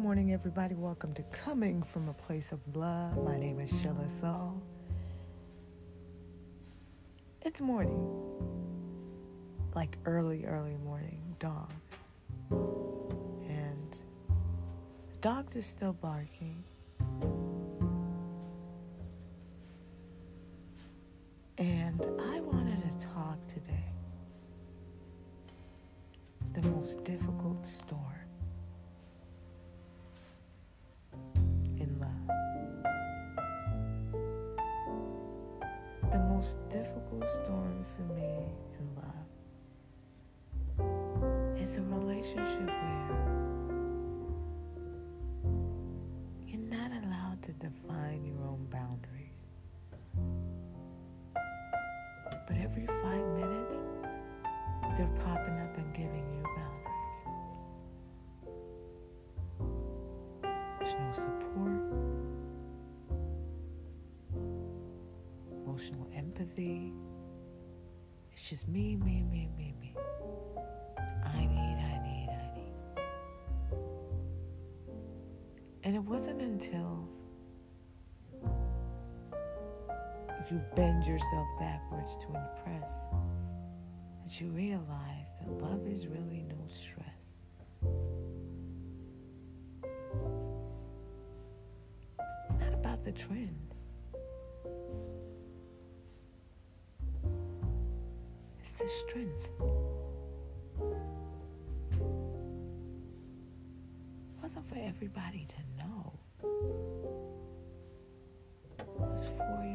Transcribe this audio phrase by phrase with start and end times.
[0.00, 0.74] morning, everybody.
[0.74, 3.22] Welcome to Coming from a Place of Love.
[3.22, 4.62] My name is Sheila Saul.
[7.42, 8.02] It's morning,
[9.74, 11.68] like early, early morning, dawn.
[12.50, 13.92] And
[15.12, 16.64] the dogs are still barking.
[21.58, 22.00] And
[22.32, 23.92] I wanted to talk today
[26.54, 28.19] the most difficult storm
[47.70, 49.44] define your own boundaries.
[52.46, 53.76] But every five minutes,
[54.96, 57.18] they're popping up and giving you boundaries.
[60.78, 61.82] There's no support,
[65.64, 66.92] emotional empathy.
[68.32, 69.94] It's just me, me, me, me, me.
[71.24, 72.74] I need, I need, I need.
[75.84, 77.08] And it wasn't until
[80.50, 82.90] you bend yourself backwards to impress
[84.24, 87.06] that you realize that love is really no stress.
[92.48, 93.74] It's not about the trend.
[98.58, 99.48] It's the strength.
[104.32, 106.99] It wasn't for everybody to know.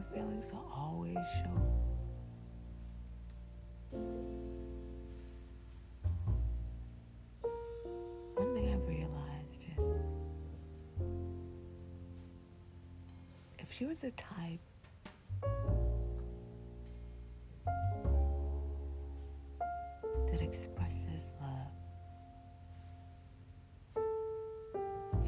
[0.00, 1.56] Was your feelings to always show.
[8.34, 9.78] One thing I've realized is
[13.58, 14.60] if you're the type
[20.30, 21.72] that expresses love,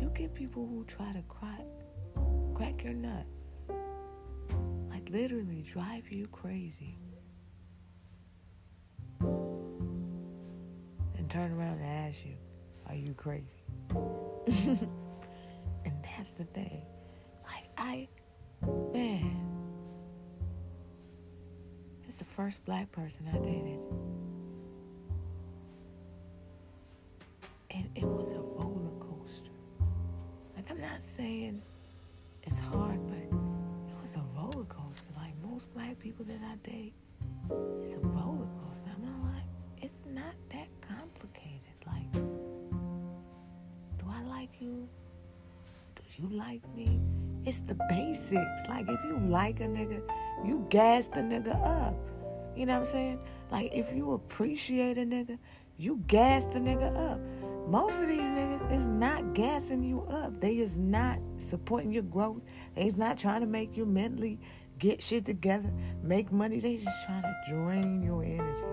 [0.00, 1.66] you get people who try to crack,
[2.54, 3.26] crack your nut,
[5.12, 6.96] literally drive you crazy.
[9.20, 10.08] And
[11.28, 12.36] turn around and ask you,
[12.88, 13.62] are you crazy?
[13.90, 14.88] and
[16.02, 16.82] that's the thing.
[17.44, 18.08] Like, I,
[18.92, 19.36] man,
[22.08, 23.80] it's the first black person I dated.
[27.70, 29.50] And it was a roller coaster.
[30.56, 31.60] Like, I'm not saying
[35.92, 36.94] black people that I date,
[37.82, 38.88] it's a roller coaster.
[38.96, 39.44] I'm not like,
[39.82, 41.60] it's not that complicated.
[41.86, 42.12] Like,
[43.98, 44.88] do I like you?
[45.96, 47.00] Do you like me?
[47.44, 48.62] It's the basics.
[48.68, 50.02] Like, if you like a nigga,
[50.44, 51.96] you gas the nigga up.
[52.56, 53.18] You know what I'm saying?
[53.50, 55.38] Like, if you appreciate a nigga,
[55.78, 57.20] you gas the nigga up.
[57.68, 60.40] Most of these niggas is not gassing you up.
[60.40, 62.42] They is not supporting your growth.
[62.74, 64.38] They is not trying to make you mentally
[64.82, 65.70] get shit together,
[66.02, 66.58] make money.
[66.58, 68.66] They just trying to drain your energy.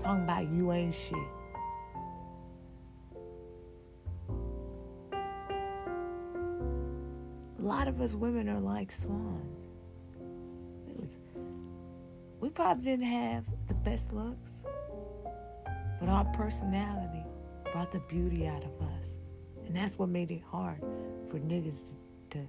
[0.00, 1.18] Talking about you ain't shit.
[7.58, 9.58] A lot of us women are like swans.
[10.96, 11.18] Was,
[12.40, 14.62] we probably didn't have the best looks,
[16.00, 17.22] but our personality
[17.70, 19.04] brought the beauty out of us.
[19.66, 20.80] And that's what made it hard
[21.30, 21.84] for niggas
[22.30, 22.48] to, to,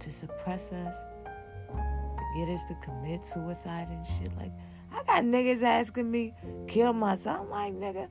[0.00, 4.36] to suppress us, to get us to commit suicide and shit.
[4.36, 4.52] Like,
[4.92, 6.34] I got niggas asking me,
[6.66, 7.40] kill myself.
[7.40, 8.08] I'm like, nigga,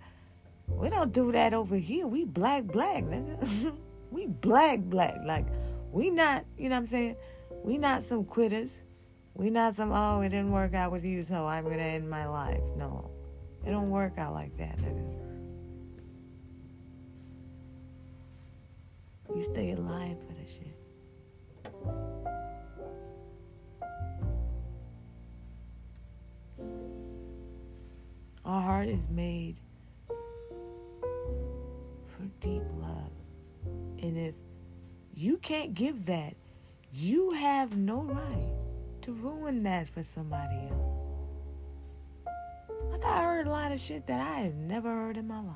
[0.67, 2.07] we don't do that over here.
[2.07, 3.73] We black, black, nigga.
[4.11, 5.17] we black, black.
[5.23, 5.45] Like,
[5.91, 7.15] we not, you know what I'm saying?
[7.63, 8.81] We not some quitters.
[9.33, 12.09] We not some, oh, it didn't work out with you, so I'm going to end
[12.09, 12.61] my life.
[12.75, 13.11] No,
[13.65, 15.17] it don't work out like that, nigga.
[19.35, 20.66] You stay alive for the shit.
[28.47, 29.57] Our heart is made
[30.07, 30.15] for
[32.39, 33.11] deep love.
[34.01, 34.35] And if
[35.13, 36.33] you can't give that,
[36.93, 38.53] you have no right
[39.01, 40.95] to ruin that for somebody else.
[42.89, 45.53] Like I heard a lot of shit that I have never heard in my life.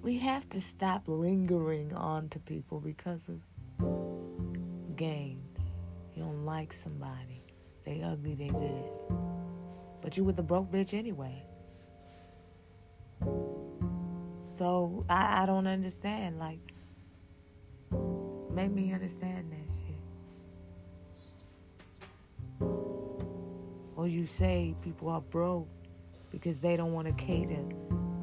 [0.00, 3.42] We have to stop lingering on to people because of
[5.02, 5.58] gains.
[6.14, 7.42] You don't like somebody.
[7.82, 8.84] They ugly, they this.
[10.00, 11.42] But you with the broke bitch anyway.
[14.50, 16.38] So I, I don't understand.
[16.38, 16.60] Like,
[18.52, 19.98] make me understand that shit.
[23.96, 25.66] Or you say people are broke
[26.30, 27.64] because they don't want to cater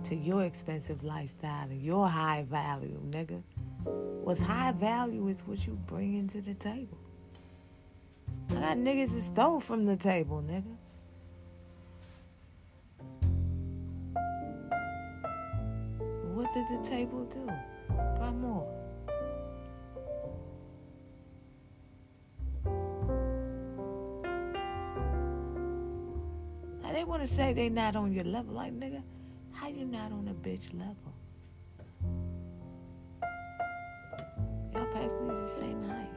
[0.06, 3.44] to your expensive lifestyle and your high value, nigga.
[3.86, 6.98] What's high value is what you bring into the table.
[8.52, 10.76] I got niggas that stole from the table, nigga.
[16.34, 17.46] What did the table do?
[18.18, 18.68] Buy more.
[26.82, 28.56] Now they want to say they not on your level.
[28.56, 29.04] Like, nigga,
[29.52, 31.14] how you not on a bitch level?
[35.88, 36.10] Height.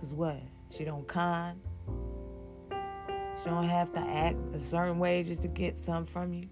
[0.00, 0.40] Cause what?
[0.70, 1.60] She don't con.
[3.42, 6.48] She don't have to act a certain way just to get some from you.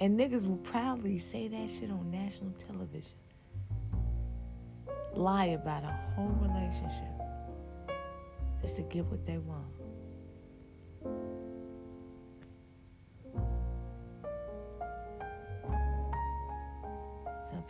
[0.00, 3.12] And niggas will proudly say that shit on national television.
[5.14, 7.08] Lie about a whole relationship
[8.60, 9.66] just to get what they want.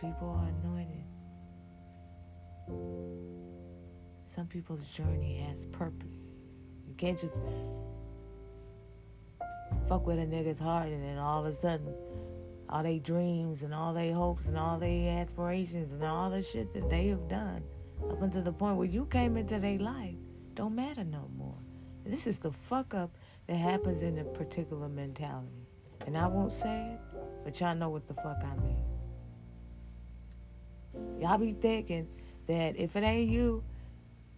[0.01, 1.05] People are anointed.
[4.27, 6.39] Some people's journey has purpose.
[6.89, 7.41] You can't just
[9.89, 11.95] fuck with a nigga's heart and then all of a sudden
[12.71, 16.73] all they dreams and all they hopes and all they aspirations and all the shit
[16.73, 17.63] that they have done
[18.11, 20.15] up until the point where you came into their life
[20.55, 21.59] don't matter no more.
[22.07, 23.11] This is the fuck up
[23.47, 25.69] that happens in a particular mentality.
[26.07, 27.01] And I won't say it,
[27.45, 28.94] but y'all know what the fuck I mean.
[31.21, 32.09] Y'all be thinking
[32.47, 33.63] that if it ain't you,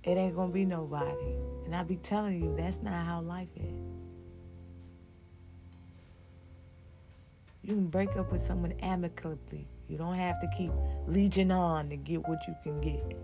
[0.04, 1.34] it ain't gonna be nobody.
[1.64, 3.86] And I be telling you that's not how life is.
[7.62, 9.66] You can break up with someone amicably.
[9.88, 10.70] You don't have to keep
[11.08, 13.16] leeching on to get what you can get.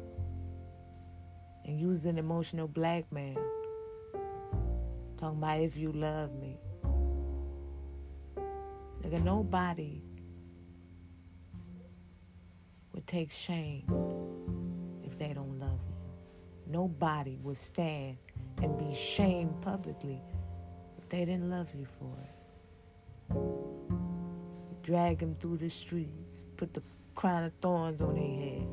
[1.65, 3.39] And using emotional blackmail.
[5.19, 6.57] Talking about if you love me.
[9.05, 10.03] Nigga, nobody
[12.93, 13.85] would take shame
[15.05, 15.95] if they don't love you.
[16.67, 18.17] Nobody would stand
[18.63, 20.21] and be shamed publicly
[20.99, 22.33] if they didn't love you for it
[24.83, 26.83] drag them through the streets, put the
[27.15, 28.67] crown of thorns on their head.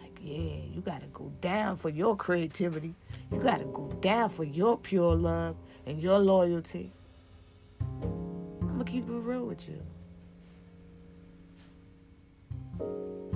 [0.00, 2.94] Like, yeah, you gotta go down for your creativity.
[3.30, 6.92] You gotta go down for your pure love and your loyalty.
[8.02, 9.80] I'm gonna keep it real with you.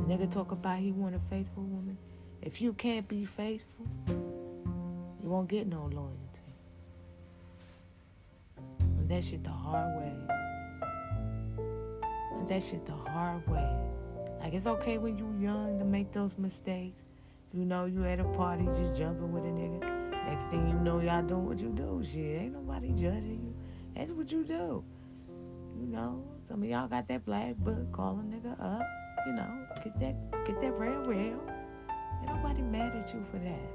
[0.08, 1.96] Nigga talk about he want a faithful woman.
[2.42, 6.16] If you can't be faithful, you won't get no loyalty.
[8.80, 10.38] And that shit the hard way
[12.48, 13.76] that shit the hard way.
[14.40, 17.02] Like it's okay when you young to make those mistakes.
[17.52, 19.80] You know you at a party just jumping with a nigga.
[20.26, 22.02] Next thing you know, y'all doing what you do.
[22.04, 23.54] Shit, ain't nobody judging you.
[23.94, 24.84] That's what you do.
[25.78, 28.86] You know, some of y'all got that black book, call a nigga up.
[29.28, 31.38] You know, get that get that real real.
[32.22, 33.70] Ain't nobody mad at you for that.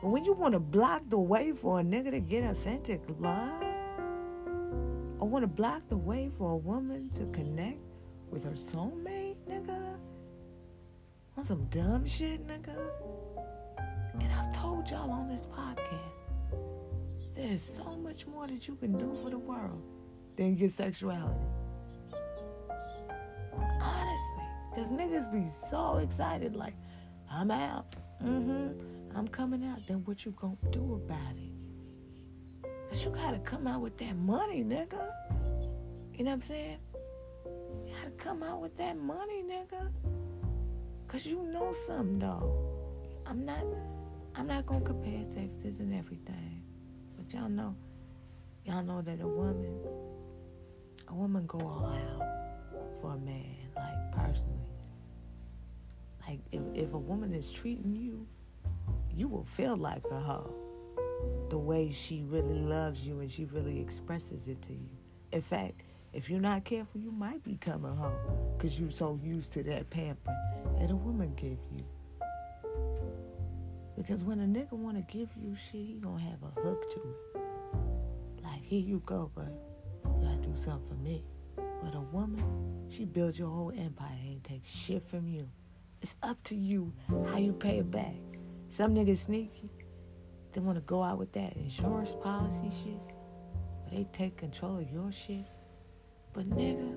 [0.00, 3.62] But when you want to block the way for a nigga to get authentic love,
[5.20, 7.80] I want to block the way for a woman to connect
[8.30, 9.98] with her soulmate, nigga.
[11.36, 12.74] On some dumb shit, nigga.
[14.18, 16.56] And I've told y'all on this podcast,
[17.34, 19.82] there's so much more that you can do for the world
[20.36, 21.44] than your sexuality.
[24.74, 26.74] Because niggas be so excited, like,
[27.30, 27.94] I'm out.
[28.22, 29.16] Mm-hmm.
[29.16, 29.86] I'm coming out.
[29.86, 32.68] Then what you gonna do about it?
[32.88, 35.10] Cause you gotta come out with that money, nigga.
[36.14, 36.78] You know what I'm saying?
[37.44, 39.90] You gotta come out with that money, nigga.
[41.08, 42.56] Cause you know something though.
[43.26, 43.64] I'm not
[44.34, 46.62] I'm not gonna compare sexes and everything.
[47.16, 47.74] But y'all know
[48.64, 49.78] y'all know that a woman
[51.08, 52.22] a woman go all out
[53.00, 54.54] for a man, like personally.
[56.26, 58.26] Like if, if a woman is treating you,
[59.14, 60.54] you will feel like a hoe
[61.48, 64.88] the way she really loves you and she really expresses it to you.
[65.32, 69.52] In fact, if you're not careful, you might become a hoe because you're so used
[69.52, 70.36] to that pampering
[70.78, 71.84] that a woman give you.
[73.96, 76.96] Because when a nigga want to give you shit, he gonna have a hook to
[76.96, 78.42] it.
[78.42, 79.52] Like, here you go, but
[80.04, 81.24] you gotta do something for me.
[81.84, 85.46] But a woman, she builds your whole empire and take shit from you.
[86.00, 86.92] It's up to you
[87.26, 88.16] how you pay it back.
[88.70, 89.70] Some niggas sneaky,
[90.52, 93.00] They want to go out with that insurance policy shit.
[93.82, 95.46] Where they take control of your shit.
[96.32, 96.96] But nigga,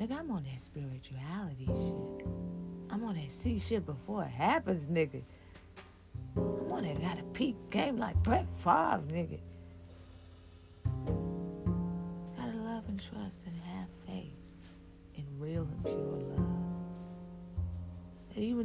[0.00, 2.26] nigga, I'm on that spirituality shit.
[2.90, 5.22] I'm on that see shit before it happens, nigga.
[6.36, 9.40] I'm on that got a peak game like Brett Favre, nigga.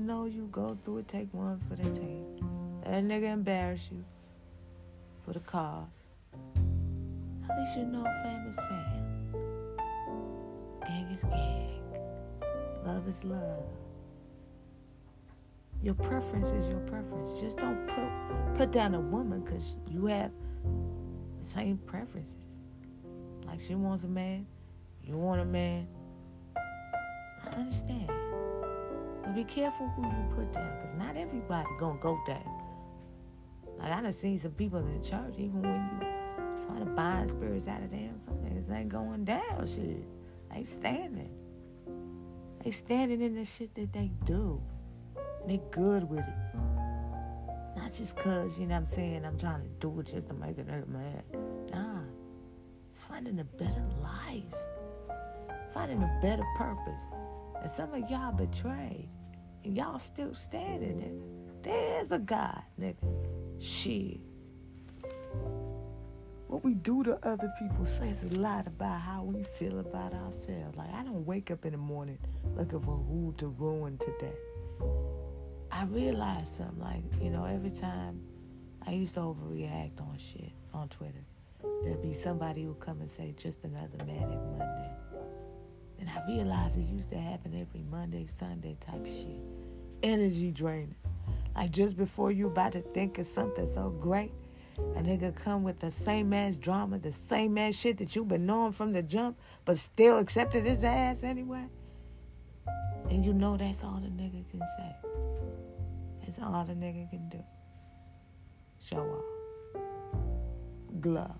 [0.07, 2.25] Though you go through it, take one for the team.
[2.83, 4.05] That nigga embarrass you
[5.25, 5.87] for the cause.
[7.49, 9.35] At least you know fam is fam.
[10.81, 11.81] Gang is gang.
[12.85, 13.63] Love is love.
[15.81, 17.41] Your preference is your preference.
[17.41, 20.29] Just don't put put down a woman because you have
[21.41, 22.59] the same preferences.
[23.47, 24.45] Like she wants a man,
[25.03, 25.87] you want a man.
[26.55, 28.11] I understand.
[29.25, 32.61] But be careful who you put down, because not everybody gonna go down.
[33.79, 37.67] Like I done seen some people in church, even when you try to bind spirits
[37.67, 40.05] out of them, some niggas ain't going down shit.
[40.53, 41.31] They standing.
[42.63, 44.61] They standing in the shit that they do.
[45.41, 46.57] And they good with it.
[47.75, 50.33] Not just cause, you know what I'm saying, I'm trying to do it just to
[50.33, 51.23] make hurt mad.
[51.71, 51.99] Nah.
[52.91, 54.43] It's finding a better life.
[55.73, 57.01] Finding a better purpose.
[57.65, 59.09] And some of y'all betrayed.
[59.63, 61.63] And y'all still standing, nigga.
[61.63, 62.95] There is a God, nigga.
[63.59, 64.19] Shit.
[66.47, 70.77] What we do to other people says a lot about how we feel about ourselves.
[70.77, 72.19] Like, I don't wake up in the morning
[72.55, 74.37] looking for who to ruin today.
[75.71, 76.79] I realized something.
[76.79, 78.21] Like, you know, every time
[78.85, 81.25] I used to overreact on shit on Twitter,
[81.83, 84.91] there'd be somebody who come and say, just another manic Monday.
[85.99, 89.39] And I realized it used to happen every Monday, Sunday type shit.
[90.03, 90.95] Energy draining.
[91.55, 94.31] Like just before you about to think of something so great,
[94.77, 98.45] a nigga come with the same ass drama, the same ass shit that you've been
[98.45, 101.65] knowing from the jump, but still accepted his ass anyway.
[103.09, 104.95] And you know that's all the nigga can say.
[106.25, 107.43] That's all the nigga can do.
[108.83, 109.81] Show off.
[110.99, 111.31] Glow.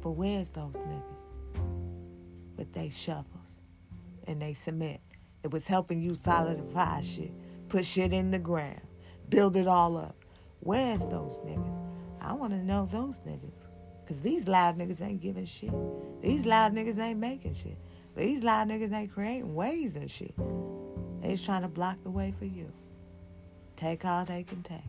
[0.00, 1.21] But where's those niggas?
[2.56, 3.26] With they shovels
[4.26, 5.00] and they cement.
[5.42, 7.32] It was helping you solidify shit,
[7.68, 8.80] put shit in the ground,
[9.28, 10.16] build it all up.
[10.60, 11.80] Where's those niggas?
[12.20, 13.56] I want to know those niggas.
[14.04, 15.72] Because these loud niggas ain't giving shit.
[16.20, 17.78] These loud niggas ain't making shit.
[18.16, 20.34] These loud niggas ain't creating ways and shit.
[21.20, 22.70] They just trying to block the way for you.
[23.76, 24.80] Take all they can take.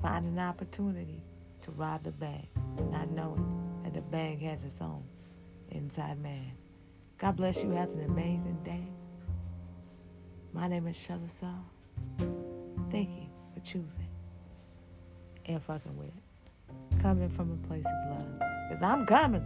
[0.00, 1.22] Find an opportunity
[1.62, 2.48] to rob the bank,
[2.90, 3.46] not knowing
[3.84, 5.04] that the bank has its own
[5.72, 6.52] inside man.
[7.18, 7.70] God bless you.
[7.70, 8.86] Have an amazing day.
[10.52, 11.64] My name is Shella Saul.
[12.90, 14.08] Thank you for choosing
[15.46, 17.00] and fucking with it.
[17.00, 18.38] Coming from a place of love.
[18.68, 19.42] Because I'm coming.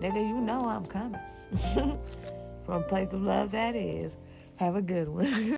[0.00, 1.20] Nigga, you know I'm coming.
[2.64, 4.12] from a place of love that is.
[4.56, 5.57] Have a good one.